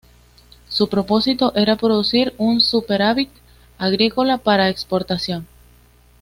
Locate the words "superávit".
2.59-3.29